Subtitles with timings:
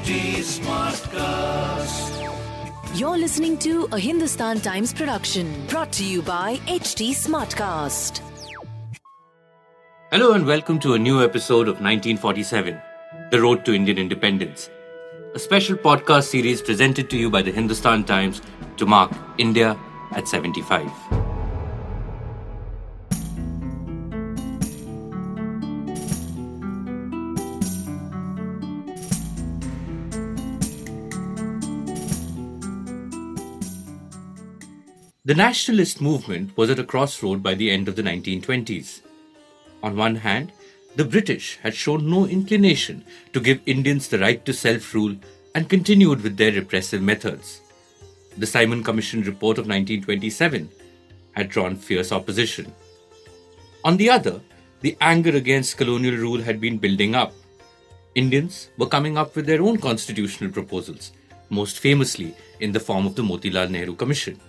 [0.00, 2.12] HT Smartcast.
[2.98, 8.22] You're listening to a Hindustan Times production brought to you by HT Smartcast.
[10.10, 12.80] Hello and welcome to a new episode of 1947
[13.30, 14.70] The Road to Indian Independence,
[15.34, 18.40] a special podcast series presented to you by the Hindustan Times
[18.78, 19.78] to mark India
[20.12, 21.19] at 75.
[35.22, 39.02] The nationalist movement was at a crossroad by the end of the 1920s.
[39.82, 40.50] On one hand,
[40.96, 45.14] the British had shown no inclination to give Indians the right to self rule
[45.54, 47.60] and continued with their repressive methods.
[48.38, 50.70] The Simon Commission report of 1927
[51.32, 52.72] had drawn fierce opposition.
[53.84, 54.40] On the other,
[54.80, 57.34] the anger against colonial rule had been building up.
[58.14, 61.12] Indians were coming up with their own constitutional proposals,
[61.50, 64.40] most famously in the form of the Motilal Nehru Commission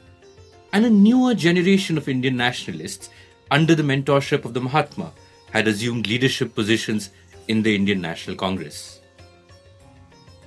[0.74, 3.10] and a newer generation of Indian nationalists,
[3.50, 5.12] under the mentorship of the Mahatma,
[5.52, 7.10] had assumed leadership positions
[7.48, 9.02] in the Indian National Congress.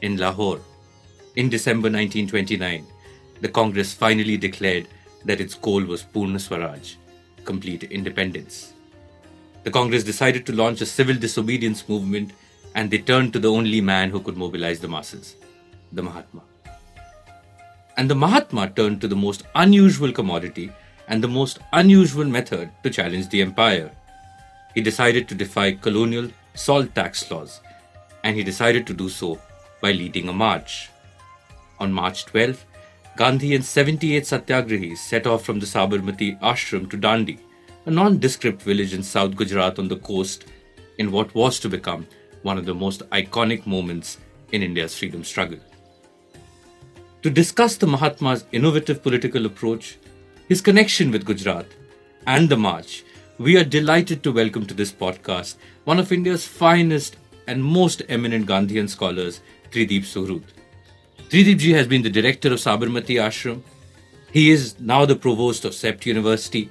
[0.01, 0.61] In Lahore,
[1.37, 2.87] in December 1929,
[3.41, 4.89] the Congress finally declared
[5.25, 6.95] that its goal was Purna Swaraj,
[7.45, 8.73] complete independence.
[9.65, 12.33] The Congress decided to launch a civil disobedience movement
[12.75, 15.37] and they turned to the only man who could mobilize the masses,
[15.93, 16.43] the Mahatma.
[17.97, 20.73] And the Mahatma turned to the most unusual commodity
[21.09, 23.91] and the most unusual method to challenge the empire.
[24.75, 27.61] He decided to defy colonial salt tax laws,
[28.25, 29.39] and he decided to do so
[29.81, 30.91] by leading a march.
[31.79, 32.65] On March 12,
[33.17, 37.39] Gandhi and 78 satyagrahis set off from the Sabarmati ashram to Dandi,
[37.87, 40.47] a nondescript village in South Gujarat on the coast,
[40.99, 42.07] in what was to become
[42.43, 44.19] one of the most iconic moments
[44.53, 45.59] in India's freedom struggle.
[47.25, 49.97] To discuss the Mahatma's innovative political approach,
[50.47, 51.65] his connection with Gujarat,
[52.27, 53.03] and the march,
[53.39, 58.47] we are delighted to welcome to this podcast one of India's finest and most eminent
[58.47, 59.41] Gandhian scholars,
[59.71, 60.43] Tridip Suhrud.
[61.31, 63.63] Tridip ji has been the director of Sabarmati Ashram.
[64.31, 66.69] He is now the provost of CEPT University.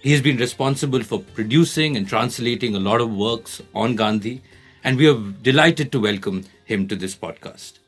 [0.00, 4.42] He has been responsible for producing and translating a lot of works on Gandhi,
[4.82, 7.83] and we are delighted to welcome him to this podcast.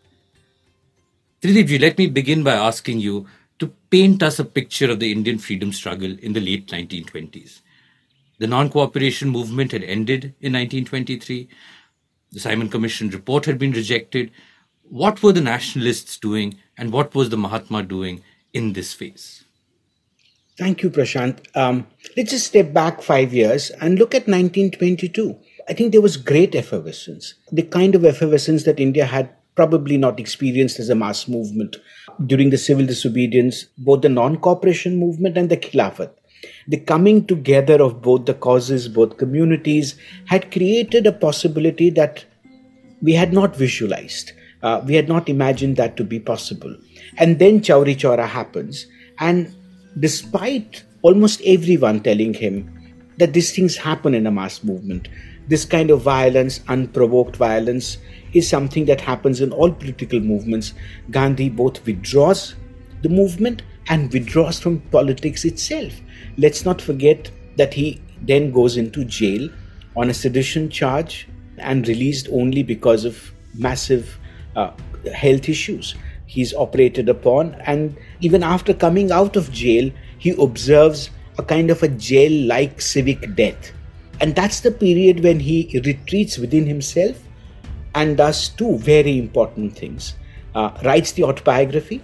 [1.42, 3.26] Tridipji, let me begin by asking you
[3.58, 7.60] to paint us a picture of the Indian freedom struggle in the late 1920s.
[8.38, 11.48] The non cooperation movement had ended in 1923.
[12.32, 14.30] The Simon Commission report had been rejected.
[14.82, 19.44] What were the nationalists doing and what was the Mahatma doing in this phase?
[20.56, 21.38] Thank you, Prashant.
[21.54, 21.86] Um,
[22.16, 25.36] let's just step back five years and look at 1922.
[25.68, 30.20] I think there was great effervescence, the kind of effervescence that India had probably not
[30.20, 31.76] experienced as a mass movement
[32.26, 36.10] during the civil disobedience, both the non cooperation movement and the Khilafat.
[36.68, 39.96] The coming together of both the causes, both communities,
[40.26, 42.24] had created a possibility that
[43.02, 44.32] we had not visualized.
[44.62, 46.76] Uh, we had not imagined that to be possible.
[47.18, 48.86] And then Chauri Chaura happens.
[49.18, 49.54] And
[49.98, 52.72] despite almost everyone telling him
[53.18, 55.08] that these things happen in a mass movement,
[55.48, 57.98] this kind of violence, unprovoked violence,
[58.32, 60.74] is something that happens in all political movements.
[61.10, 62.54] Gandhi both withdraws
[63.02, 65.92] the movement and withdraws from politics itself.
[66.36, 69.48] Let's not forget that he then goes into jail
[69.96, 74.18] on a sedition charge and released only because of massive
[74.56, 74.72] uh,
[75.14, 75.94] health issues.
[76.26, 81.82] He's operated upon, and even after coming out of jail, he observes a kind of
[81.82, 83.72] a jail like civic death.
[84.20, 87.22] And that's the period when he retreats within himself
[87.94, 90.14] and does two very important things
[90.54, 92.02] uh, writes the autobiography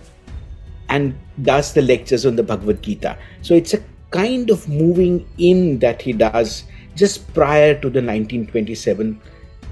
[0.88, 3.16] and does the lectures on the Bhagavad Gita.
[3.40, 6.64] So it's a kind of moving in that he does
[6.94, 9.18] just prior to the 1927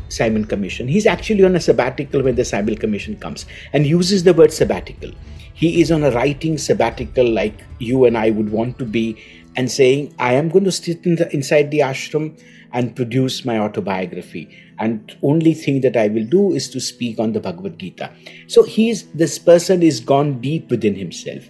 [0.08, 0.88] Simon Commission.
[0.88, 3.44] He's actually on a sabbatical when the Simon Commission comes
[3.74, 5.10] and uses the word sabbatical.
[5.52, 9.22] He is on a writing sabbatical like you and I would want to be
[9.56, 12.40] and saying, I am going to sit in the, inside the ashram
[12.72, 14.48] and produce my autobiography.
[14.78, 18.10] And only thing that I will do is to speak on the Bhagavad Gita.
[18.46, 21.44] So he's this person is gone deep within himself.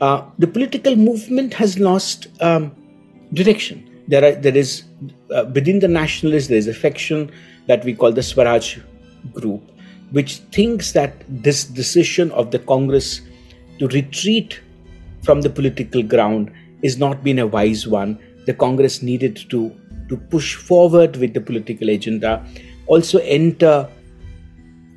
[0.00, 2.74] Uh, the political movement has lost um,
[3.32, 3.88] direction.
[4.08, 4.84] There, are, there is
[5.30, 7.30] uh, within the nationalists there is a faction
[7.66, 8.78] that we call the Swaraj
[9.32, 9.62] group,
[10.10, 13.20] which thinks that this decision of the Congress
[13.78, 14.60] to retreat
[15.22, 18.18] from the political ground is not been a wise one.
[18.46, 19.72] The Congress needed to
[20.08, 22.44] to push forward with the political agenda,
[22.86, 23.88] also enter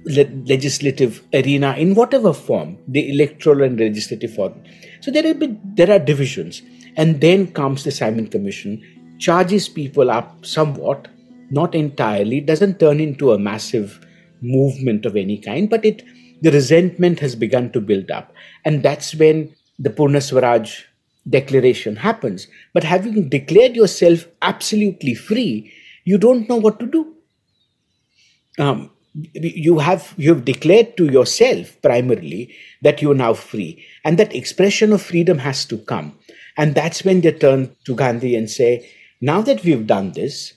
[0.06, 4.54] le- legislative arena in whatever form, the electoral and legislative form.
[5.02, 6.62] So there been there are divisions,
[6.98, 8.82] and then comes the Simon Commission,
[9.20, 11.08] charges people up somewhat,
[11.50, 14.06] not entirely, doesn't turn into a massive
[14.42, 16.04] movement of any kind, but it
[16.42, 18.34] the resentment has begun to build up,
[18.66, 20.84] and that's when the Purna Swaraj
[21.30, 22.48] declaration happens.
[22.74, 25.72] But having declared yourself absolutely free,
[26.04, 27.16] you don't know what to do.
[28.58, 28.92] Um,
[29.34, 34.36] you have you have declared to yourself primarily that you are now free and that
[34.36, 36.18] expression of freedom has to come
[36.58, 38.90] and that's when they turn to gandhi and say
[39.22, 40.54] now that we've done this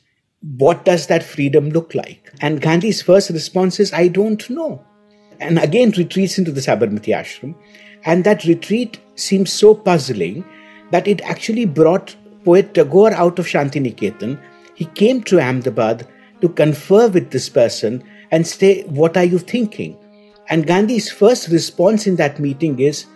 [0.56, 4.85] what does that freedom look like and gandhi's first response is i don't know
[5.38, 7.55] and again retreats into the sabarmati ashram
[8.05, 10.44] and that retreat seems so puzzling
[10.90, 12.14] that it actually brought
[12.44, 14.38] poet tagore out of shantiniketan
[14.75, 16.06] he came to ahmedabad
[16.40, 19.96] to confer with this person and say, What are you thinking?
[20.49, 23.06] And Gandhi's first response in that meeting is,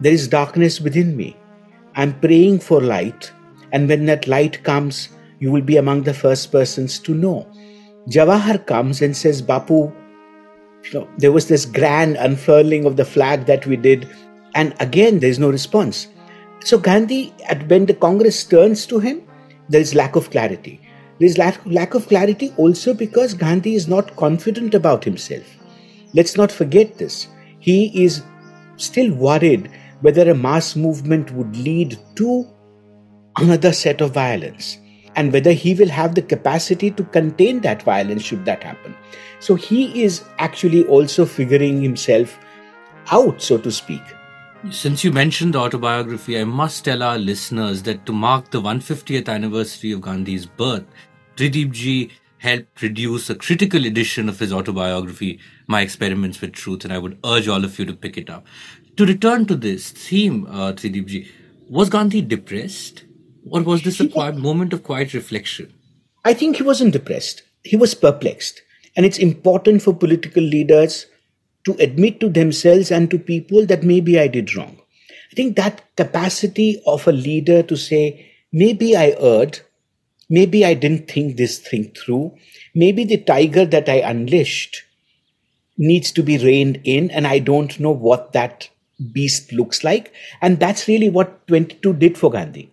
[0.00, 1.36] There is darkness within me.
[1.94, 3.32] I'm praying for light,
[3.72, 5.08] and when that light comes,
[5.38, 7.46] you will be among the first persons to know.
[8.08, 9.92] Jawahar comes and says, Bapu,
[10.84, 14.08] you know, there was this grand unfurling of the flag that we did,
[14.54, 16.06] and again, there is no response.
[16.60, 17.32] So, Gandhi,
[17.68, 19.22] when the Congress turns to him,
[19.68, 20.80] there is lack of clarity.
[21.18, 25.44] There is lack, lack of clarity also because Gandhi is not confident about himself.
[26.12, 27.28] Let's not forget this.
[27.58, 28.22] He is
[28.76, 29.70] still worried
[30.00, 32.46] whether a mass movement would lead to
[33.38, 34.78] another set of violence
[35.14, 38.94] and whether he will have the capacity to contain that violence should that happen.
[39.40, 42.38] So he is actually also figuring himself
[43.10, 44.02] out, so to speak.
[44.70, 49.28] Since you mentioned the autobiography, I must tell our listeners that to mark the 150th
[49.28, 50.84] anniversary of Gandhi's birth,
[51.36, 56.98] Tridip helped produce a critical edition of his autobiography, My Experiments with Truth, and I
[56.98, 58.44] would urge all of you to pick it up.
[58.96, 60.74] To return to this theme, uh,
[61.68, 63.04] was Gandhi depressed?
[63.48, 65.72] Or was this a quiet moment of quiet reflection?
[66.24, 67.42] I think he wasn't depressed.
[67.62, 68.62] He was perplexed.
[68.96, 71.06] And it's important for political leaders
[71.66, 74.78] to admit to themselves and to people that maybe I did wrong.
[75.32, 79.60] I think that capacity of a leader to say, maybe I erred,
[80.28, 82.36] Maybe I didn't think this thing through.
[82.74, 84.82] Maybe the tiger that I unleashed
[85.78, 88.68] needs to be reined in, and I don't know what that
[89.12, 90.12] beast looks like.
[90.40, 92.70] And that's really what 22 did for Gandhi.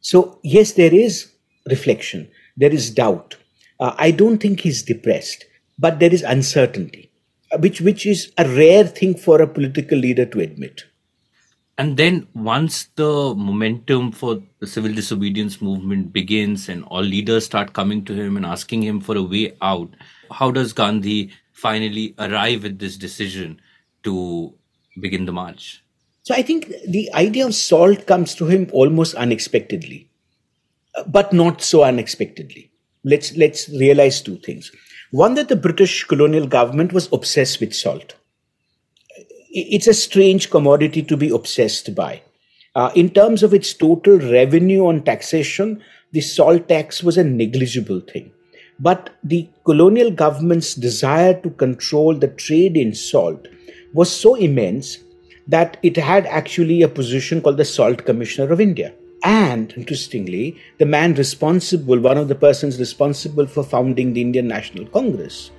[0.00, 1.32] So, yes, there is
[1.68, 3.36] reflection, there is doubt.
[3.80, 5.44] Uh, I don't think he's depressed,
[5.78, 7.10] but there is uncertainty,
[7.58, 10.84] which, which is a rare thing for a political leader to admit.
[11.78, 17.74] And then once the momentum for the civil disobedience movement begins and all leaders start
[17.74, 19.90] coming to him and asking him for a way out,
[20.30, 23.60] how does Gandhi finally arrive at this decision
[24.04, 24.54] to
[24.98, 25.82] begin the march?
[26.22, 30.08] So I think the idea of salt comes to him almost unexpectedly,
[31.06, 32.70] but not so unexpectedly.
[33.04, 34.72] Let's let's realize two things.
[35.10, 38.14] One that the British colonial government was obsessed with salt
[39.58, 42.20] it's a strange commodity to be obsessed by.
[42.74, 45.82] Uh, in terms of its total revenue on taxation,
[46.12, 48.30] the salt tax was a negligible thing.
[48.78, 53.48] But the colonial government's desire to control the trade in salt
[53.94, 54.98] was so immense
[55.48, 58.92] that it had actually a position called the Salt Commissioner of India.
[59.26, 64.86] And interestingly, the man responsible, one of the persons responsible for founding the Indian National
[64.86, 65.50] Congress,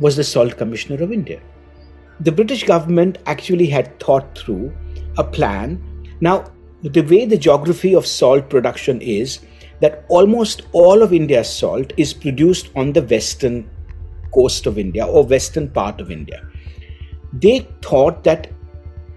[0.00, 1.40] was the Salt Commissioner of India
[2.20, 4.72] the British government actually had thought through
[5.18, 5.80] a plan.
[6.20, 6.50] Now,
[6.82, 9.40] the way the geography of salt production is
[9.80, 13.70] that almost all of India's salt is produced on the western
[14.34, 16.44] coast of India or western part of India.
[17.32, 18.50] They thought that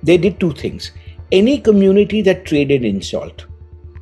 [0.03, 0.91] they did two things.
[1.31, 3.45] Any community that traded in salt,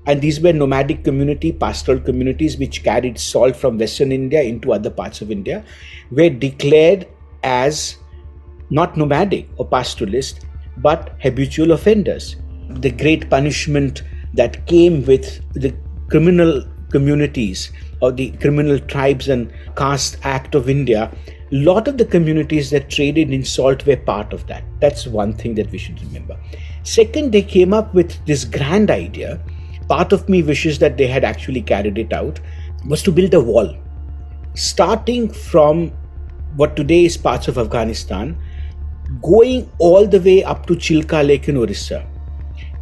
[0.09, 4.89] and these were nomadic community, pastoral communities which carried salt from western India into other
[4.89, 5.63] parts of India,
[6.09, 7.07] were declared
[7.43, 7.97] as
[8.71, 10.45] not nomadic or pastoralist,
[10.77, 12.37] but habitual offenders.
[12.69, 14.01] The great punishment
[14.33, 15.75] that came with the
[16.09, 21.11] criminal communities or the criminal tribes and caste act of India,
[21.51, 24.63] a lot of the communities that traded in salt were part of that.
[24.79, 26.35] That's one thing that we should remember.
[26.81, 29.39] Second, they came up with this grand idea.
[29.89, 32.39] Part of me wishes that they had actually carried it out,
[32.87, 33.75] was to build a wall.
[34.53, 35.91] Starting from
[36.55, 38.37] what today is parts of Afghanistan
[39.21, 42.07] going all the way up to Chilka Lake in Orissa,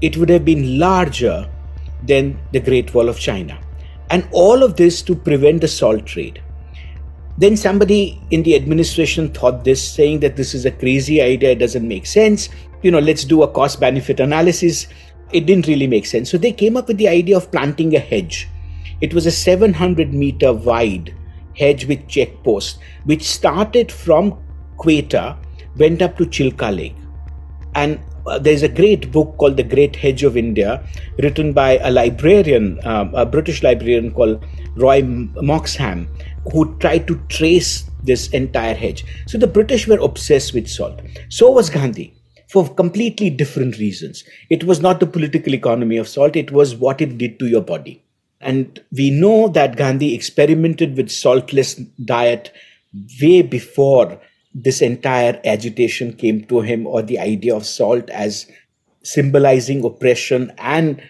[0.02, 1.50] it would have been larger
[2.04, 3.60] than the Great Wall of China.
[4.10, 6.42] And all of this to prevent the salt trade.
[7.38, 11.60] Then somebody in the administration thought this, saying that this is a crazy idea, it
[11.60, 12.50] doesn't make sense.
[12.82, 14.88] You know, let's do a cost benefit analysis.
[15.32, 16.30] It didn't really make sense.
[16.30, 18.48] So they came up with the idea of planting a hedge.
[19.02, 21.14] It was a 700 meter wide
[21.56, 24.38] hedge with check posts, which started from
[24.78, 25.38] Quetta,
[25.78, 26.96] went up to Chilka Lake.
[27.76, 30.84] And uh, there's a great book called The Great Hedge of India,
[31.20, 34.44] written by a librarian, um, a British librarian called
[34.76, 36.08] Roy Moxham,
[36.52, 39.06] who tried to trace this entire hedge.
[39.28, 41.02] So the British were obsessed with salt.
[41.30, 42.17] So was Gandhi
[42.48, 44.24] for completely different reasons.
[44.50, 47.62] It was not the political economy of salt, it was what it did to your
[47.62, 48.04] body.
[48.40, 52.54] And we know that Gandhi experimented with saltless diet
[53.22, 54.22] way before
[54.54, 58.48] this entire agitation came to him or the idea of salt as
[59.04, 61.02] symbolizing oppression and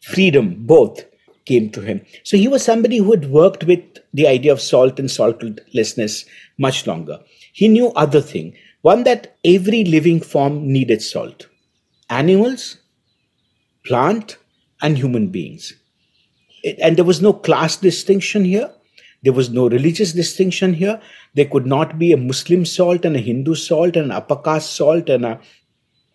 [0.00, 1.04] freedom both
[1.44, 2.04] came to him.
[2.24, 3.80] So he was somebody who had worked with
[4.12, 6.26] the idea of salt and saltlessness
[6.58, 7.20] much longer.
[7.52, 8.56] He knew other thing.
[8.86, 11.48] One that every living form needed salt.
[12.08, 12.76] Animals,
[13.84, 14.36] plant,
[14.80, 15.74] and human beings.
[16.62, 18.70] It, and there was no class distinction here.
[19.24, 21.00] There was no religious distinction here.
[21.34, 24.76] There could not be a Muslim salt and a Hindu salt and an upper caste
[24.76, 25.40] salt and a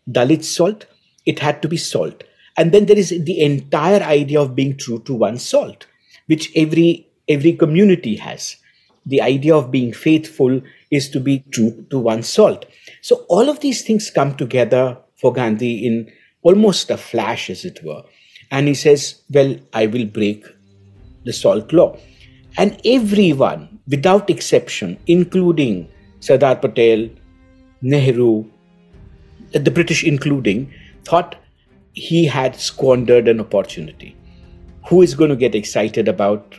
[0.09, 0.85] Dalit salt.
[1.25, 2.23] It had to be salt.
[2.55, 5.87] And then there is the entire idea of being true to one salt,
[6.27, 8.55] which every every community has.
[9.05, 12.65] The idea of being faithful is to be true to one's salt.
[13.01, 16.11] So all of these things come together for Gandhi in
[16.43, 18.03] almost a flash, as it were.
[18.51, 20.45] And he says, Well, I will break
[21.23, 21.97] the salt law.
[22.57, 27.09] And everyone, without exception, including Sardar Patel,
[27.81, 28.45] Nehru,
[29.53, 31.35] the British including, thought
[31.93, 34.15] he had squandered an opportunity.
[34.89, 36.55] Who is going to get excited about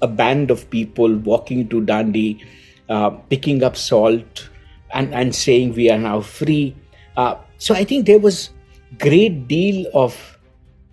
[0.00, 2.44] a band of people walking to Dandi,
[2.88, 4.48] uh, picking up salt,
[4.94, 6.74] and, and saying we are now free?
[7.16, 8.50] Uh, so I think there was
[8.98, 10.38] great deal of,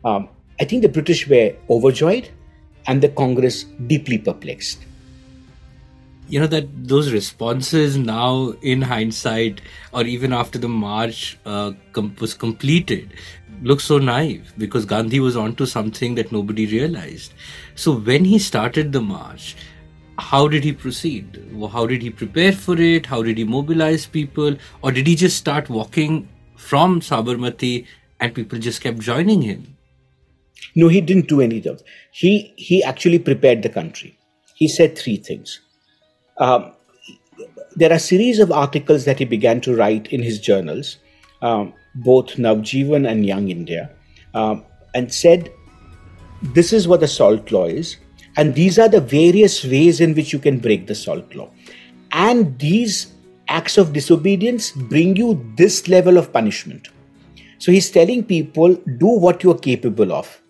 [0.06, 0.30] um,
[0.60, 2.30] I think the British were overjoyed
[2.88, 4.86] and the Congress deeply perplexed.
[6.28, 12.16] You know that those responses now, in hindsight, or even after the march uh, com-
[12.22, 13.16] was completed,
[13.64, 17.34] look so naive because Gandhi was onto something that nobody realized.
[17.74, 19.56] So when he started the march,
[20.20, 21.42] how did he proceed?
[21.72, 23.06] How did he prepare for it?
[23.06, 24.56] How did he mobilize people?
[24.82, 27.86] Or did he just start walking from Sabarmati
[28.20, 29.78] and people just kept joining him?
[30.76, 31.84] No, he didn't do any of that.
[32.12, 34.18] He, he actually prepared the country.
[34.56, 35.62] He said three things.
[36.38, 36.74] Um,
[37.76, 40.98] there are a series of articles that he began to write in his journals,
[41.42, 43.90] um, both Navjivan and Young India,
[44.34, 45.50] um, and said,
[46.42, 47.98] This is what the salt law is,
[48.40, 51.50] and these are the various ways in which you can break the salt law.
[52.14, 53.14] And these
[53.50, 56.88] acts of disobedience bring you this level of punishment.
[57.58, 60.42] So he's telling people, do what you're capable of.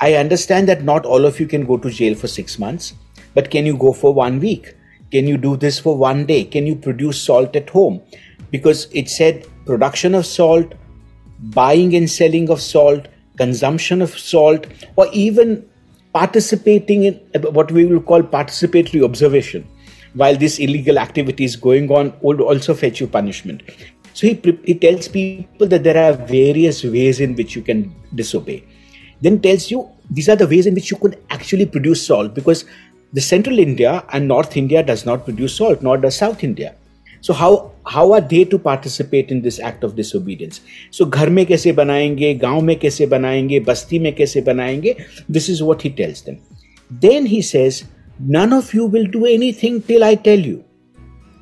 [0.00, 2.94] I understand that not all of you can go to jail for six months,
[3.34, 4.74] but can you go for one week?
[5.12, 6.42] Can you do this for one day?
[6.42, 8.02] Can you produce salt at home?
[8.50, 10.74] Because it said production of salt,
[11.38, 14.66] buying and selling of salt, consumption of salt,
[14.96, 15.67] or even
[16.18, 17.14] participating in
[17.58, 19.68] what we will call participatory observation
[20.14, 23.62] while this illegal activity is going on would also fetch you punishment.
[24.14, 28.64] So he, he tells people that there are various ways in which you can disobey
[29.20, 32.64] then tells you these are the ways in which you could actually produce salt because
[33.12, 36.74] the central India and North India does not produce salt, nor does South India.
[37.27, 40.61] So how how are they to participate in this act of disobedience?
[40.91, 44.95] So घर में कैसे बनाएंगे, गांव में कैसे बनाएंगे, बस्ती में कैसे बनाएंगे?
[45.29, 46.39] This is what he tells them.
[46.89, 47.83] Then he says,
[48.19, 50.63] none of you will do anything till I tell you.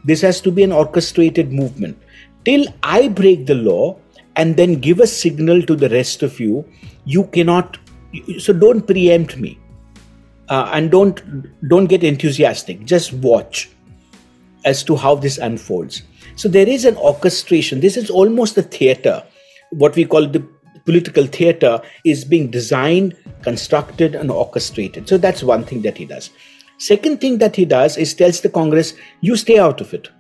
[0.06, 1.98] This has to be an orchestrated movement.
[2.46, 3.98] Till I break the law
[4.36, 6.66] and then give a signal to the rest of you,
[7.06, 7.78] you cannot
[8.40, 9.58] so don't preempt me
[10.50, 11.22] uh, and don't
[11.68, 13.70] don't get enthusiastic just watch
[14.67, 16.03] as to how this unfolds.
[16.35, 17.81] So there is an orchestration.
[17.81, 19.25] This is almost a theater.
[19.71, 20.47] What we call the
[20.85, 25.09] political theater is being designed constructed and orchestrated.
[25.09, 26.31] So that's one thing that he does.
[26.79, 30.11] Second thing that he does is tells the congress you stay out of it.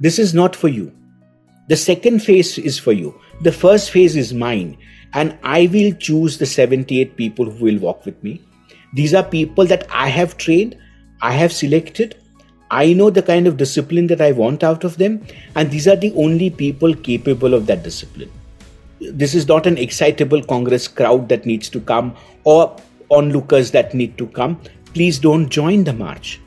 [0.00, 0.92] This is not for you.
[1.68, 3.14] The second phase is for you.
[3.42, 4.76] The first phase is mine
[5.12, 8.42] and I will choose the 78 people who will walk with me.
[8.94, 10.76] These are people that I have trained,
[11.22, 12.19] I have selected,
[12.70, 15.96] I know the kind of discipline that I want out of them, and these are
[15.96, 18.30] the only people capable of that discipline.
[19.00, 22.76] This is not an excitable Congress crowd that needs to come or
[23.10, 24.60] onlookers that need to come.
[24.94, 26.40] Please don't join the march.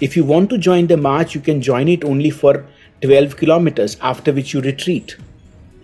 [0.00, 2.66] If you want to join the march, you can join it only for
[3.00, 5.16] 12 kilometers, after which you retreat.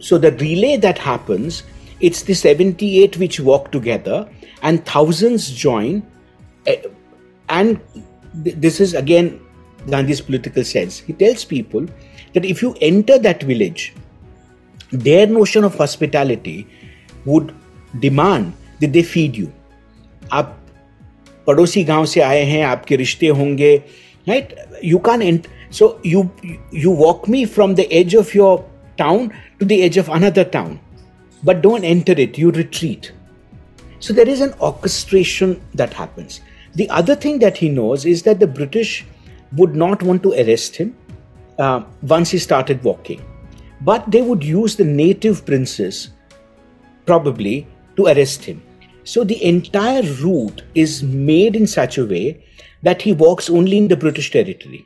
[0.00, 1.62] So the relay that happens,
[2.00, 4.28] it's the 78 which walk together
[4.62, 6.02] and thousands join.
[6.66, 6.83] eh,
[7.49, 7.80] And
[8.35, 9.40] this is again
[9.89, 11.00] Gandhi's political sense.
[11.00, 11.88] He tells people
[12.34, 13.94] that if you enter that village,
[14.92, 16.68] their notion of hospitality
[17.25, 17.53] would
[18.00, 19.51] demand that they feed you.
[20.32, 20.60] आप
[21.48, 23.75] पड़ोसी गांव से आए हैं आपके रिश्ते होंगे
[24.27, 25.48] right you can ant
[25.80, 26.24] so you
[26.74, 28.58] you walk me from the age of your
[28.98, 29.27] town
[29.60, 30.80] to the age of another town
[31.46, 33.12] but don't enter it you retreat
[34.03, 36.42] So there is an orchestration that happens.
[36.75, 39.06] The other thing that he knows is that the British
[39.57, 40.97] would not want to arrest him
[41.59, 43.25] uh, once he started walking,
[43.81, 46.11] but they would use the native princes
[47.07, 48.62] probably to arrest him.
[49.05, 52.45] So the entire route is made in such a way
[52.83, 54.85] that he walks only in the British territory.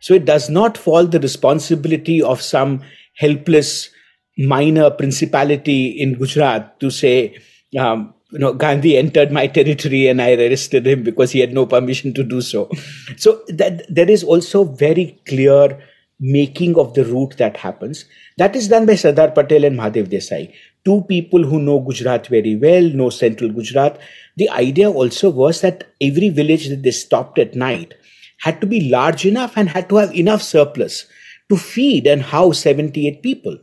[0.00, 2.82] So it does not fall the responsibility of some
[3.16, 3.90] helpless
[4.36, 7.38] minor principality in Gujarat to say,
[7.78, 11.66] um, you know, Gandhi entered my territory and I arrested him because he had no
[11.66, 12.68] permission to do so.
[13.16, 15.80] So that there is also very clear
[16.18, 18.04] making of the route that happens.
[18.38, 20.52] That is done by Sardar Patel and Mahadev Desai,
[20.84, 24.00] two people who know Gujarat very well, know central Gujarat.
[24.36, 27.94] The idea also was that every village that they stopped at night
[28.38, 31.06] had to be large enough and had to have enough surplus
[31.50, 33.58] to feed and house 78 people.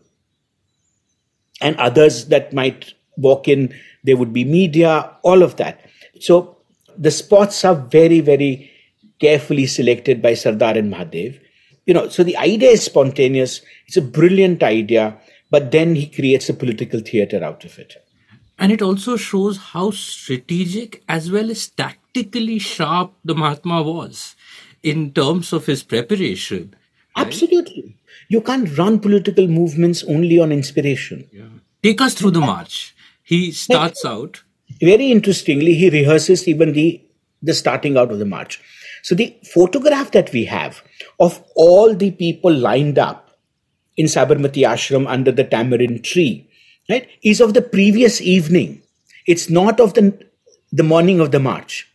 [1.59, 5.81] And others that might walk in, there would be media, all of that.
[6.19, 6.57] So
[6.97, 8.71] the spots are very, very
[9.19, 11.39] carefully selected by Sardar and Mahadev.
[11.85, 15.17] You know, so the idea is spontaneous, it's a brilliant idea,
[15.49, 17.95] but then he creates a political theater out of it.
[18.57, 24.35] And it also shows how strategic as well as tactically sharp the Mahatma was
[24.83, 26.75] in terms of his preparation.
[27.15, 27.97] Absolutely.
[28.29, 31.27] You can't run political movements only on inspiration.
[31.31, 31.45] Yeah.
[31.83, 32.95] Take us through the march.
[33.31, 34.43] He starts out.
[34.81, 37.01] Very interestingly, he rehearses even the,
[37.41, 38.61] the starting out of the march.
[39.03, 40.83] So the photograph that we have
[41.17, 43.31] of all the people lined up
[43.95, 46.49] in Sabarmati Ashram under the tamarind tree,
[46.89, 48.81] right, is of the previous evening.
[49.25, 50.05] It's not of the,
[50.73, 51.87] the morning of the march.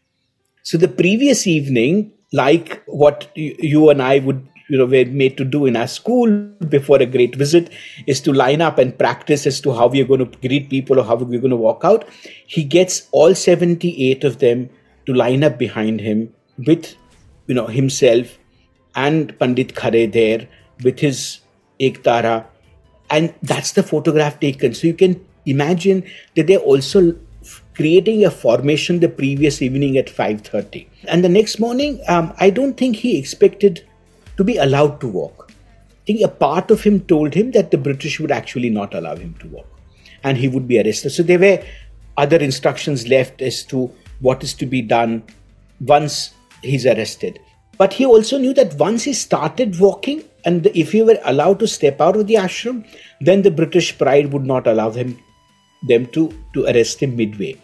[0.63, 5.37] So the previous evening, like what you, you and I would, you know, we're made
[5.37, 6.31] to do in our school
[6.69, 7.71] before a great visit,
[8.07, 10.99] is to line up and practice as to how we are going to greet people
[10.99, 12.05] or how we're going to walk out.
[12.47, 14.69] He gets all 78 of them
[15.07, 16.97] to line up behind him with,
[17.47, 18.39] you know, himself
[18.95, 20.49] and Pandit Khare there
[20.83, 21.41] with his
[21.81, 22.47] Ektara.
[23.11, 24.75] And that's the photograph taken.
[24.75, 27.15] So you can imagine that they're also
[27.75, 32.77] creating a formation the previous evening at 5.30 and the next morning um, i don't
[32.77, 33.86] think he expected
[34.37, 37.79] to be allowed to walk i think a part of him told him that the
[37.79, 39.67] british would actually not allow him to walk
[40.23, 41.59] and he would be arrested so there were
[42.17, 45.23] other instructions left as to what is to be done
[45.81, 47.39] once he's arrested
[47.79, 51.67] but he also knew that once he started walking and if he were allowed to
[51.67, 52.85] step out of the ashram
[53.21, 55.19] then the british pride would not allow him
[55.87, 57.57] them to, to arrest him midway.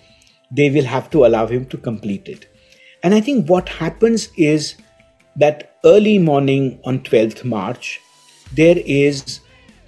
[0.50, 2.46] They will have to allow him to complete it.
[3.02, 4.76] And I think what happens is
[5.36, 8.00] that early morning on 12th March,
[8.52, 9.40] there is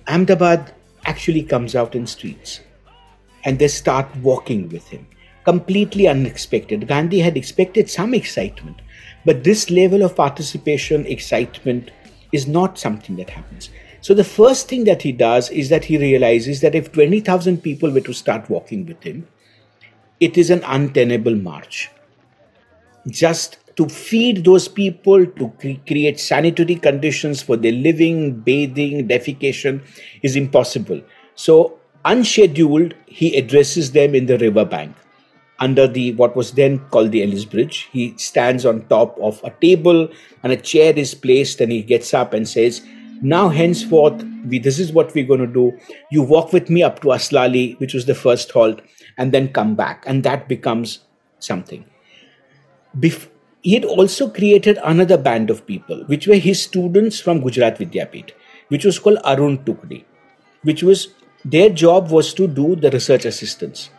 [0.08, 0.72] Ahmedabad
[1.06, 2.60] actually comes out in streets
[3.44, 5.06] and they start walking with him.
[5.44, 6.88] Completely unexpected.
[6.88, 8.80] Gandhi had expected some excitement,
[9.26, 11.90] but this level of participation, excitement,
[12.32, 13.68] is not something that happens.
[14.00, 17.90] So the first thing that he does is that he realizes that if 20,000 people
[17.90, 19.26] were to start walking with him,
[20.20, 21.90] it is an untenable march.
[23.06, 29.82] Just to feed those people, to cre- create sanitary conditions for their living, bathing, defecation
[30.22, 31.00] is impossible.
[31.34, 34.94] So, unscheduled, he addresses them in the riverbank
[35.60, 37.88] under the what was then called the Ellis Bridge.
[37.92, 40.08] He stands on top of a table
[40.42, 42.82] and a chair is placed and he gets up and says,
[43.22, 45.72] now henceforth we this is what we're going to do
[46.10, 48.82] you walk with me up to aslali which was the first halt
[49.16, 51.00] and then come back and that becomes
[51.38, 51.84] something
[52.98, 53.28] Bef-
[53.64, 58.34] he had also created another band of people which were his students from gujarat vidyapith
[58.74, 60.00] which was called arun tukdi
[60.70, 61.06] which was
[61.44, 63.90] their job was to do the research assistance.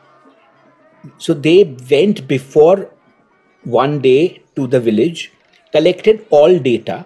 [1.20, 2.90] So they went before
[3.64, 5.32] one day to the village
[5.72, 7.06] collected all data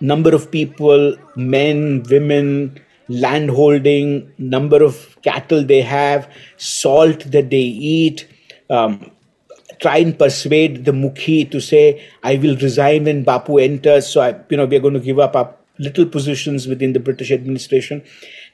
[0.00, 7.56] number of people, men, women, land holding, number of cattle they have, salt that they
[7.56, 8.28] eat,
[8.70, 9.10] um,
[9.80, 14.08] try and persuade the Mukhi to say, I will resign when Bapu enters.
[14.08, 17.30] So, I, you know, we're going to give up our little positions within the British
[17.30, 18.02] administration.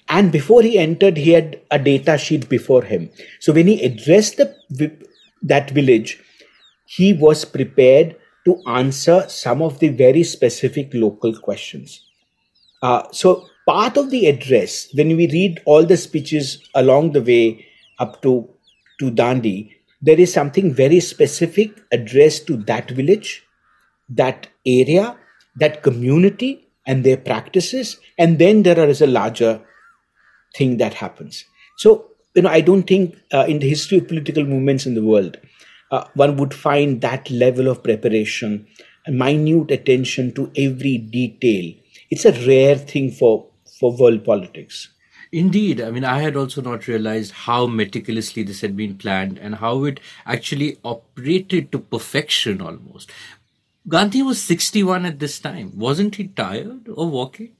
[0.09, 3.11] And before he entered, he had a data sheet before him.
[3.41, 4.93] So when he addressed the,
[5.43, 6.23] that village,
[6.85, 12.05] he was prepared to answer some of the very specific local questions.
[12.83, 17.67] Uh, so part of the address, when we read all the speeches along the way
[17.99, 18.47] up to,
[19.01, 19.74] to Dandi,
[20.05, 23.43] there is something very specific addressed to that village,
[24.09, 25.17] that area,
[25.57, 27.99] that community, and their practices.
[28.19, 29.63] And then there is a larger
[30.55, 31.47] thing that happens.
[31.79, 35.05] So, you know, I don't think uh, in the history of political movements in the
[35.05, 35.39] world,
[35.91, 38.67] uh, one would find that level of preparation
[39.07, 41.73] and minute attention to every detail.
[42.11, 43.47] It's a rare thing for,
[43.81, 44.89] for world politics.
[45.35, 45.81] Indeed.
[45.81, 49.83] I mean, I had also not realized how meticulously this had been planned and how
[49.83, 53.11] it actually operated to perfection almost.
[53.89, 55.73] Gandhi was 61 at this time.
[55.77, 57.51] Wasn't he tired of walking?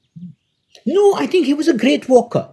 [0.87, 2.51] No, I think he was a great walker.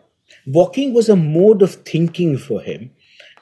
[0.47, 2.89] Walking was a mode of thinking for him.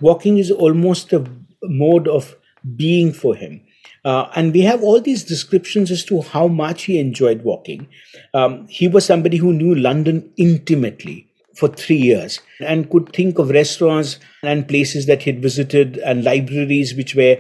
[0.02, 1.26] Walking is almost a
[1.64, 2.36] mode of
[2.76, 3.62] being for him.
[4.04, 7.88] Uh, and we have all these descriptions as to how much he enjoyed walking.
[8.34, 11.29] Um, he was somebody who knew London intimately
[11.60, 16.96] for three years and could think of restaurants and places that he'd visited and libraries
[16.96, 17.38] which were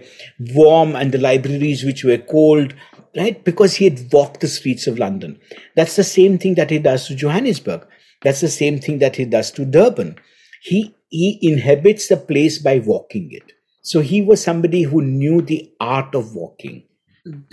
[0.53, 2.73] warm and the libraries which were cold,
[3.15, 3.43] right?
[3.45, 5.39] Because he had walked the streets of London.
[5.75, 7.87] That's the same thing that he does to Johannesburg.
[8.21, 10.17] That's the same thing that he does to Durban.
[10.61, 13.53] He, he inhabits the place by walking it.
[13.81, 16.83] So he was somebody who knew the art of walking.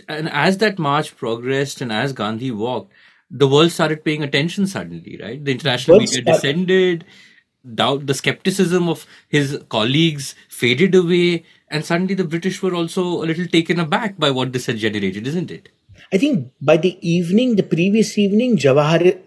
[0.08, 2.92] And as that march progressed and as Gandhi walked,
[3.30, 5.44] the world started paying attention suddenly, right?
[5.44, 7.04] The international media descended,
[7.74, 13.26] doubt, the skepticism of his colleagues faded away, and suddenly the British were also a
[13.26, 15.70] little taken aback by what this had generated, isn't it?
[16.12, 19.20] I think by the evening, the previous evening, Jawahar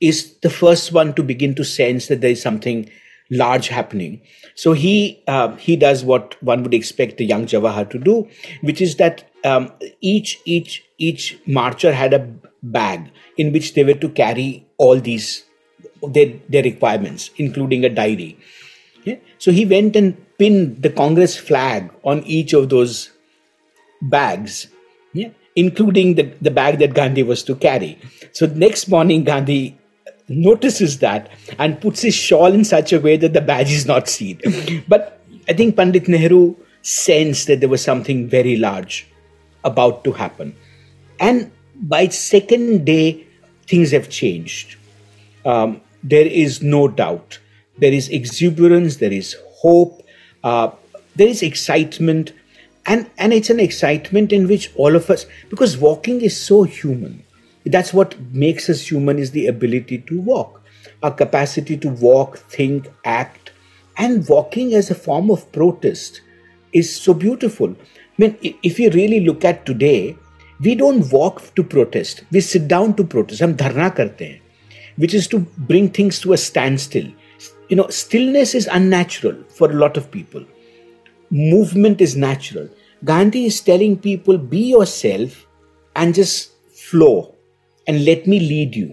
[0.00, 2.90] is the first one to begin to sense that there is something
[3.30, 4.20] large happening.
[4.54, 8.28] So he uh, he does what one would expect a young Jawahar to do,
[8.60, 12.28] which is that um, each each each marcher had a
[12.62, 15.44] bag in which they were to carry all these
[16.02, 18.38] their, their requirements, including a diary.
[19.04, 19.16] Yeah?
[19.38, 23.10] So he went and pinned the Congress flag on each of those
[24.00, 24.68] bags,
[25.12, 25.30] yeah?
[25.54, 27.98] including the, the bag that Gandhi was to carry.
[28.32, 29.78] So next morning, Gandhi
[30.28, 34.08] notices that and puts his shawl in such a way that the badge is not
[34.08, 34.40] seen.
[34.88, 39.06] but I think Pandit Nehru sensed that there was something very large
[39.64, 40.56] about to happen.
[41.20, 41.50] And
[41.82, 43.26] by second day,
[43.66, 44.76] things have changed.
[45.44, 47.38] Um, there is no doubt.
[47.78, 50.02] There is exuberance, there is hope,
[50.44, 50.70] uh,
[51.16, 52.32] there is excitement,
[52.86, 57.24] and, and it's an excitement in which all of us, because walking is so human.
[57.64, 60.62] That's what makes us human is the ability to walk,
[61.02, 63.52] our capacity to walk, think, act,
[63.96, 66.20] and walking as a form of protest
[66.72, 67.70] is so beautiful.
[67.70, 67.76] I
[68.18, 70.16] mean, if you really look at today,
[70.64, 74.40] we don't walk to protest we sit down to protest हम धरना करते हैं
[75.00, 75.38] which is to
[75.70, 76.36] bring things to a
[76.78, 77.10] standstill
[77.72, 80.44] you know stillness is unnatural for lot of people
[81.30, 82.68] movement is natural
[83.02, 85.44] Gandhi is telling people be yourself
[85.96, 87.12] and just flow
[87.86, 88.88] and let me lead you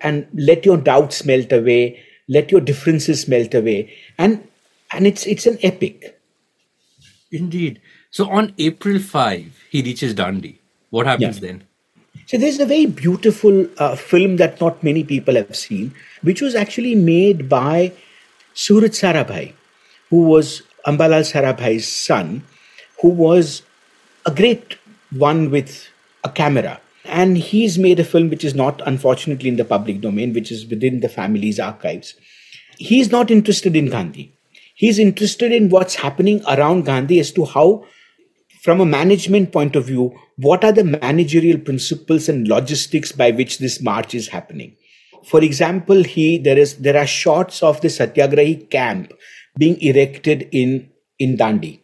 [0.00, 3.78] and let your doubts melt away let your differences melt away
[4.18, 4.42] and
[4.90, 6.18] and it's it's an epic
[7.32, 7.80] indeed
[8.12, 10.52] so on april 5 he reaches Dandi
[10.90, 11.48] what happens yeah.
[11.48, 11.64] then?
[12.26, 16.54] So there's a very beautiful uh, film that not many people have seen, which was
[16.54, 17.92] actually made by
[18.54, 19.52] Suhrid Sarabhai,
[20.10, 22.44] who was Ambalal Sarabhai's son,
[23.00, 23.62] who was
[24.26, 24.76] a great
[25.10, 25.88] one with
[26.24, 26.80] a camera.
[27.04, 30.66] And he's made a film which is not, unfortunately, in the public domain, which is
[30.66, 32.14] within the family's archives.
[32.78, 34.32] He's not interested in Gandhi.
[34.74, 37.86] He's interested in what's happening around Gandhi as to how
[38.62, 43.58] from a management point of view, what are the managerial principles and logistics by which
[43.58, 44.76] this march is happening?
[45.24, 49.12] For example, he there is there are shots of the Satyagrahi camp
[49.58, 51.80] being erected in in Dandi,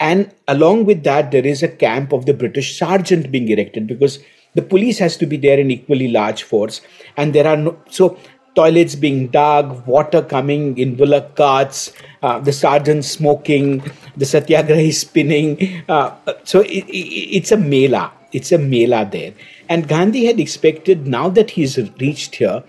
[0.00, 4.18] and along with that, there is a camp of the British sergeant being erected because
[4.54, 6.80] the police has to be there in equally large force,
[7.16, 8.18] and there are no so
[8.54, 13.78] toilets being dug, water coming in bullock carts, uh, the sergeant smoking,
[14.16, 15.82] the satyagrahi spinning.
[15.88, 18.12] Uh, so it, it, it's a mela.
[18.32, 19.32] It's a mela there.
[19.68, 22.62] And Gandhi had expected now that he's reached here,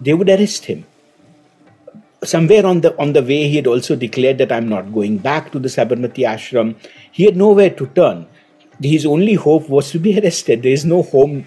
[0.00, 0.84] they would arrest him.
[2.24, 5.50] Somewhere on the on the way, he had also declared that I'm not going back
[5.52, 6.76] to the Sabarmati ashram.
[7.10, 8.26] he had nowhere to turn.
[8.80, 10.62] His only hope was to be arrested.
[10.62, 11.46] There is no home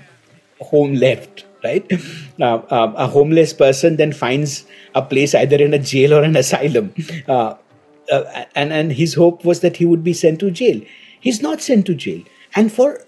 [0.59, 1.91] home left, right?
[2.39, 6.35] Uh, uh, a homeless person then finds a place either in a jail or an
[6.35, 6.93] asylum.
[7.27, 7.55] Uh,
[8.11, 10.81] uh, and, and his hope was that he would be sent to jail.
[11.21, 12.21] He's not sent to jail.
[12.55, 13.01] And for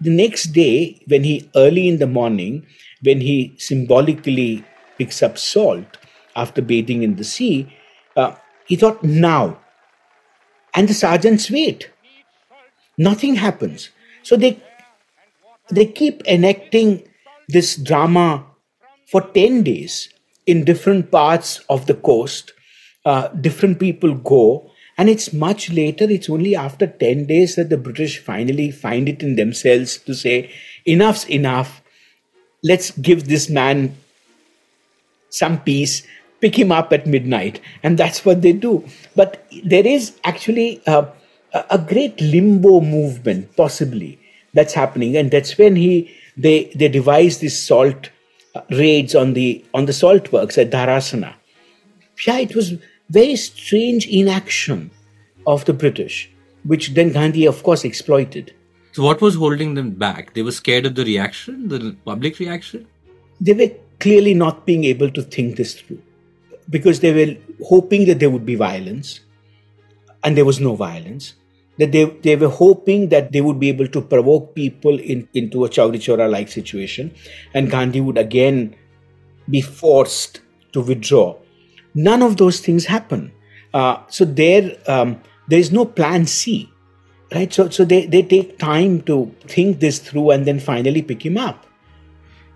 [0.00, 2.66] the next day, when he early in the morning,
[3.02, 4.64] when he symbolically
[4.96, 5.98] picks up salt
[6.36, 7.68] after bathing in the sea,
[8.16, 8.34] uh,
[8.66, 9.58] he thought, now.
[10.74, 11.90] And the sergeants wait.
[12.96, 13.90] Nothing happens.
[14.22, 14.62] So they
[15.70, 17.07] they keep enacting
[17.48, 18.44] this drama
[19.06, 20.12] for 10 days
[20.46, 22.52] in different parts of the coast.
[23.04, 27.78] Uh, different people go, and it's much later, it's only after 10 days that the
[27.78, 30.50] British finally find it in themselves to say,
[30.84, 31.80] enough's enough.
[32.62, 33.96] Let's give this man
[35.30, 36.02] some peace,
[36.40, 37.60] pick him up at midnight.
[37.84, 38.84] And that's what they do.
[39.14, 41.06] But there is actually a,
[41.70, 44.18] a great limbo movement, possibly,
[44.52, 45.16] that's happening.
[45.16, 48.10] And that's when he they, they devise this salt
[48.54, 51.34] uh, raids on the on the salt works at Dharasana.
[52.26, 52.74] Yeah, it was
[53.10, 54.90] very strange inaction
[55.46, 56.30] of the British,
[56.64, 58.54] which then Gandhi, of course, exploited.
[58.92, 60.34] So, what was holding them back?
[60.34, 62.86] They were scared of the reaction, the public reaction?
[63.40, 63.70] They were
[64.00, 66.02] clearly not being able to think this through
[66.70, 69.20] because they were hoping that there would be violence,
[70.22, 71.34] and there was no violence.
[71.78, 75.64] That they, they were hoping that they would be able to provoke people in, into
[75.64, 77.14] a Chauri Chaura like situation,
[77.54, 78.74] and Gandhi would again
[79.48, 80.40] be forced
[80.72, 81.36] to withdraw.
[81.94, 83.32] None of those things happen.
[83.72, 86.70] Uh, so there, um, there is no plan C,
[87.32, 87.52] right?
[87.52, 91.36] So, so they, they take time to think this through and then finally pick him
[91.36, 91.66] up.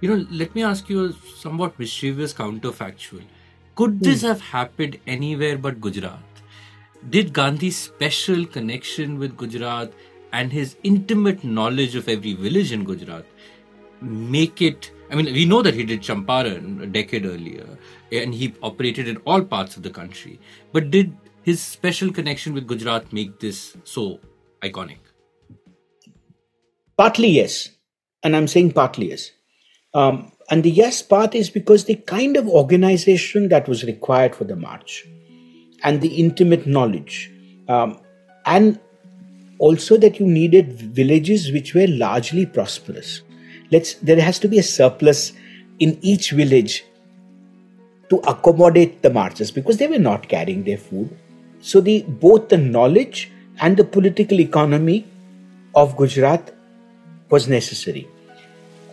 [0.01, 3.23] You know, let me ask you a somewhat mischievous counterfactual.
[3.75, 4.29] Could this hmm.
[4.29, 6.19] have happened anywhere but Gujarat?
[7.11, 9.93] Did Gandhi's special connection with Gujarat
[10.33, 13.25] and his intimate knowledge of every village in Gujarat
[14.01, 14.93] make it?
[15.11, 17.67] I mean, we know that he did Champaran a decade earlier
[18.13, 20.39] and he operated in all parts of the country.
[20.73, 24.21] But did his special connection with Gujarat make this so
[24.63, 24.99] iconic?
[26.97, 27.71] Partly yes.
[28.23, 29.33] And I'm saying partly yes.
[29.93, 34.45] Um, and the yes part is because the kind of organization that was required for
[34.45, 35.05] the march
[35.83, 37.31] and the intimate knowledge,
[37.69, 37.99] um,
[38.47, 38.79] and
[39.59, 43.23] also that you needed villages which were largely prosperous.
[43.71, 45.33] Let's there has to be a surplus
[45.79, 46.85] in each village
[48.11, 51.17] to accommodate the marches because they were not carrying their food
[51.63, 55.07] so the both the knowledge and the political economy
[55.75, 56.53] of Gujarat
[57.31, 58.09] was necessary.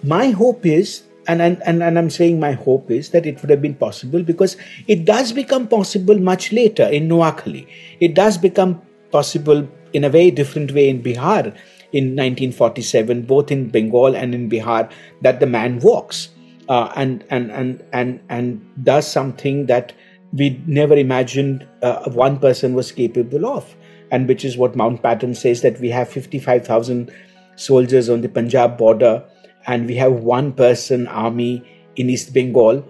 [0.03, 3.61] My hope is, and, and, and I'm saying my hope is that it would have
[3.61, 7.67] been possible because it does become possible much later in Noakhali.
[7.99, 11.55] It does become possible in a very different way in Bihar
[11.91, 16.29] in 1947, both in Bengal and in Bihar, that the man walks
[16.67, 19.93] uh, and, and, and, and, and does something that
[20.33, 23.75] we never imagined uh, one person was capable of,
[24.11, 27.11] and which is what Mountbatten says that we have 55,000
[27.55, 29.23] soldiers on the Punjab border,
[29.67, 31.63] and we have one person army
[31.95, 32.83] in East Bengal,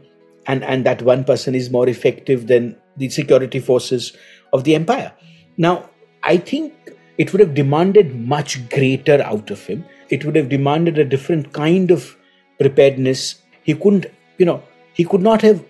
[0.46, 4.14] and, and that one person is more effective than the security forces
[4.54, 5.12] of the empire.
[5.58, 5.90] Now,
[6.24, 6.74] I think
[7.18, 9.86] it would have demanded much greater out of him.
[10.10, 12.16] It would have demanded a different kind of
[12.60, 13.42] preparedness.
[13.64, 14.06] He couldn't,
[14.38, 15.64] you know, he could not have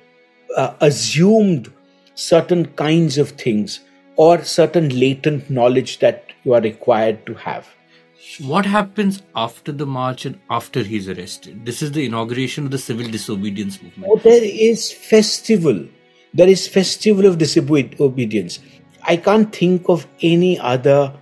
[0.55, 1.71] uh, assumed
[2.15, 3.81] certain kinds of things
[4.15, 7.67] or certain latent knowledge that you are required to have.
[8.39, 11.65] What happens after the march and after he's arrested?
[11.65, 14.11] This is the inauguration of the civil disobedience movement.
[14.11, 15.85] Oh, there is festival.
[16.33, 18.59] There is festival of disobedience.
[19.03, 21.13] I can't think of any other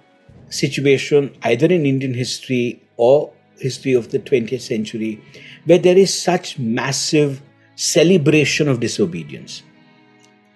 [0.49, 5.21] situation, either in Indian history or history of the 20th century,
[5.65, 7.41] where there is such massive
[7.75, 9.61] celebration of disobedience.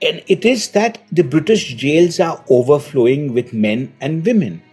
[0.01, 4.63] And it is that the British jails are overflowing with men and women.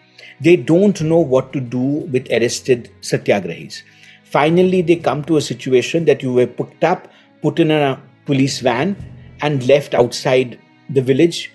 [0.41, 3.83] They don't know what to do with arrested satyagrahis.
[4.25, 7.09] Finally, they come to a situation that you were picked up,
[7.43, 8.97] put in a police van,
[9.41, 10.59] and left outside
[10.91, 11.51] the village,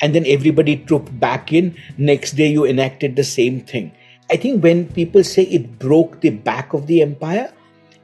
[0.00, 1.76] and then everybody trooped back in.
[1.96, 3.92] Next day, you enacted the same thing.
[4.30, 7.52] I think when people say it broke the back of the empire,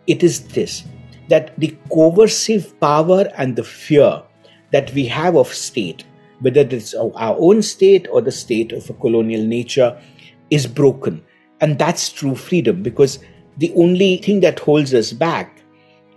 [0.07, 0.85] it is this
[1.29, 4.23] that the coercive power and the fear
[4.73, 6.05] that we have of state,
[6.41, 9.99] whether it's our own state or the state of a colonial nature,
[10.55, 11.23] is broken.
[11.61, 13.19] And that's true freedom because
[13.59, 15.61] the only thing that holds us back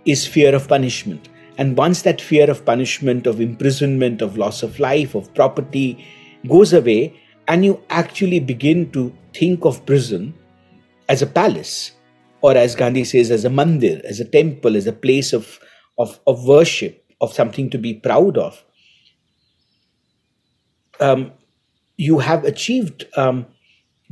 [0.04, 1.28] is fear of punishment.
[1.58, 6.04] And once that fear of punishment, of imprisonment, of loss of life, of property
[6.46, 10.34] goes away, and you actually begin to think of prison
[11.08, 11.92] as a palace,
[12.42, 15.58] or as Gandhi says, as a mandir, as a temple, as a place of,
[15.98, 18.62] of, of worship, of something to be proud of,
[21.00, 21.32] um,
[21.96, 23.46] you have achieved um,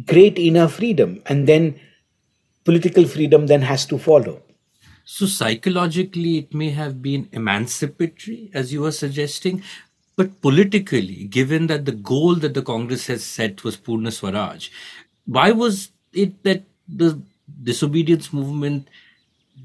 [0.04, 1.78] great inner freedom, and then
[2.64, 4.42] political freedom then has to follow.
[5.04, 9.62] So, psychologically, it may have been emancipatory, as you were suggesting,
[10.16, 14.70] but politically, given that the goal that the Congress has set was Purna Swaraj,
[15.26, 17.20] why was it that the
[17.62, 18.88] disobedience movement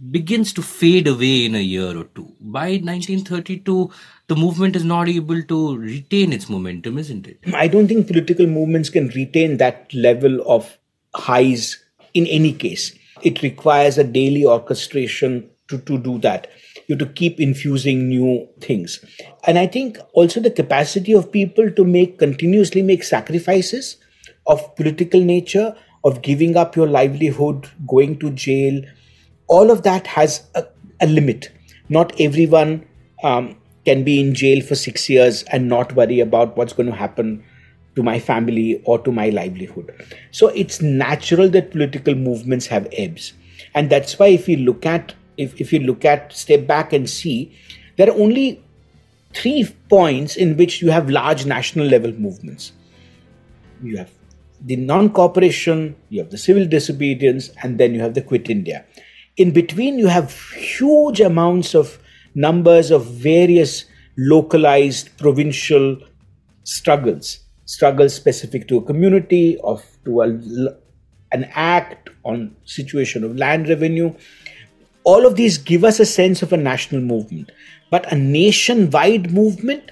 [0.10, 2.34] begins to fade away in a year or two?
[2.40, 3.92] By 1932,
[4.28, 7.40] the movement is not able to retain its momentum, isn't it?
[7.54, 10.78] I don't think political movements can retain that level of
[11.14, 11.84] highs
[12.14, 12.98] in any case.
[13.22, 16.48] It requires a daily orchestration to, to do that.
[16.88, 19.04] You to keep infusing new things.
[19.46, 23.98] And I think also the capacity of people to make continuously make sacrifices
[24.48, 28.82] of political nature, of giving up your livelihood, going to jail,
[29.52, 30.66] all of that has a,
[31.02, 31.52] a limit.
[31.90, 32.86] Not everyone
[33.22, 36.96] um, can be in jail for six years and not worry about what's going to
[36.96, 37.44] happen
[37.96, 39.94] to my family or to my livelihood.
[40.32, 43.34] So it's natural that political movements have ebbs.
[43.76, 47.10] And that's why if you look at if, if you look at step back and
[47.10, 47.58] see,
[47.98, 48.64] there are only
[49.34, 52.74] three points in which you have large national level movements.
[53.82, 54.12] You have
[54.64, 58.86] the non-cooperation, you have the civil disobedience, and then you have the quit India.
[59.38, 62.00] In between, you have huge amounts of
[62.36, 63.86] numbers of various
[64.17, 65.98] localized provincial
[66.63, 70.28] struggles, struggles specific to a community, of to a,
[71.32, 74.13] an act on situation of land revenue.
[75.04, 77.52] All of these give us a sense of a national movement,
[77.89, 79.91] but a nation-wide movement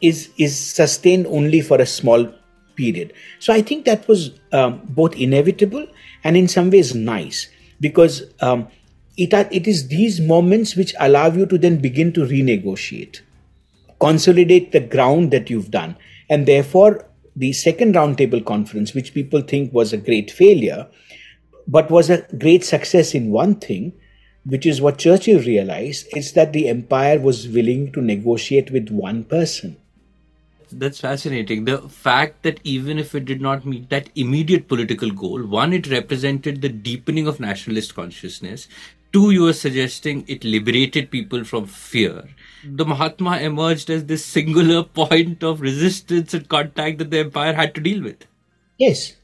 [0.00, 2.32] is is sustained only for a small
[2.76, 3.12] period.
[3.38, 5.86] So I think that was um, both inevitable
[6.22, 7.48] and in some ways nice
[7.80, 8.68] because um,
[9.16, 13.20] it, it is these moments which allow you to then begin to renegotiate,
[14.00, 15.96] consolidate the ground that you've done.
[16.28, 20.88] And therefore, the second roundtable conference, which people think was a great failure,
[21.66, 23.92] but was a great success in one thing,
[24.44, 29.24] which is what Churchill realized, is that the empire was willing to negotiate with one
[29.24, 29.76] person.
[30.72, 31.64] That's fascinating.
[31.64, 35.88] The fact that even if it did not meet that immediate political goal, one, it
[35.88, 38.66] represented the deepening of nationalist consciousness.
[39.12, 42.28] Two, you were suggesting it liberated people from fear.
[42.64, 47.74] The Mahatma emerged as this singular point of resistance and contact that the empire had
[47.76, 48.26] to deal with.
[48.76, 49.16] Yes.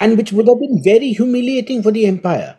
[0.00, 2.58] And which would have been very humiliating for the empire.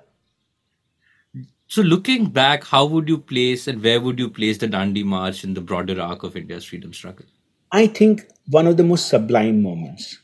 [1.68, 5.44] So, looking back, how would you place and where would you place the Dandi March
[5.44, 7.26] in the broader arc of India's freedom struggle?
[7.72, 10.18] I think one of the most sublime moments.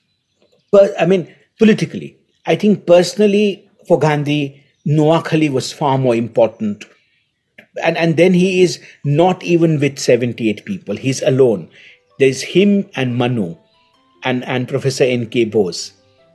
[0.71, 6.85] But I mean, politically, I think personally for Gandhi, Noakhali was far more important.
[7.83, 11.69] And, and then he is not even with 78 people, he's alone.
[12.19, 13.57] There's him and Manu
[14.23, 15.45] and, and Professor N.K.
[15.45, 15.91] Bose.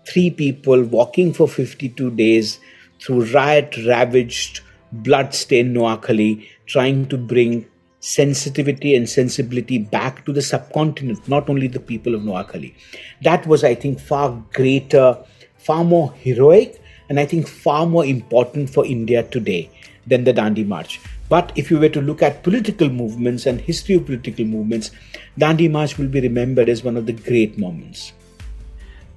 [0.06, 2.58] Three people walking for 52 days
[3.00, 4.60] through riot ravaged,
[4.92, 7.66] blood stained Noakhali, trying to bring
[8.00, 12.74] sensitivity and sensibility back to the subcontinent, not only the people of Noakhali.
[13.22, 15.18] That was, I think, far greater,
[15.58, 19.70] far more heroic, and I think far more important for India today
[20.06, 21.00] than the Dandi March.
[21.28, 24.90] But if you were to look at political movements and history of political movements,
[25.38, 28.12] Dandi March will be remembered as one of the great moments.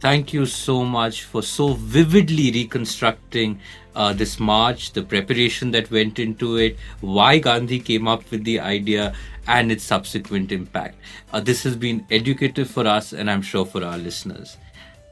[0.04, 3.62] Thank you so much for so vividly reconstructing
[3.96, 8.60] uh, this march, the preparation that went into it, why Gandhi came up with the
[8.60, 9.16] idea,
[9.48, 10.98] and its subsequent impact.
[11.32, 14.58] Uh, this has been educative for us, and I'm sure for our listeners.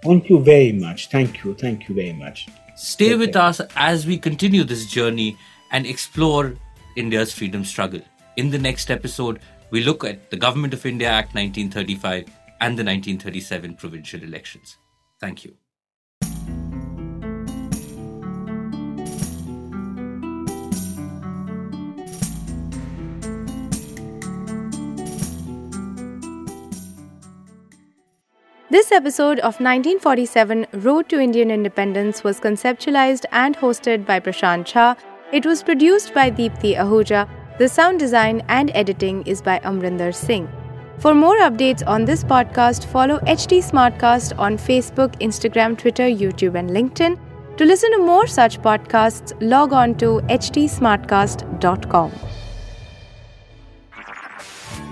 [0.04, 1.10] Thank you very much.
[1.10, 1.54] Thank you.
[1.54, 2.50] Thank you very much.
[2.76, 5.38] Stay with us as we continue this journey
[5.72, 6.56] and explore
[6.98, 8.02] India's freedom struggle.
[8.36, 12.26] In the next episode, we look at the Government of India Act 1935
[12.60, 14.78] and the 1937 provincial elections.
[15.22, 15.56] Thank you.
[28.72, 34.98] This episode of 1947 Road to Indian Independence was conceptualized and hosted by Prashant Jha.
[35.32, 37.30] It was produced by Deepthi Ahuja.
[37.60, 40.50] The sound design and editing is by Amrinder Singh.
[41.02, 46.70] For more updates on this podcast, follow HT Smartcast on Facebook, Instagram, Twitter, YouTube, and
[46.70, 47.18] LinkedIn.
[47.58, 52.12] To listen to more such podcasts, log on to htsmartcast.com.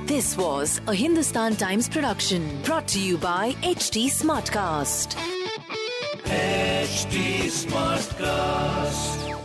[0.08, 5.16] This was a Hindustan Times production brought to you by HT Smartcast.
[6.26, 9.39] HT Smartcast.